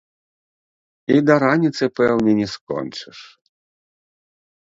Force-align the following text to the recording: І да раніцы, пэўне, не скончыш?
І 1.15 1.17
да 1.27 1.35
раніцы, 1.43 1.83
пэўне, 1.99 2.31
не 2.39 2.47
скончыш? 2.53 3.17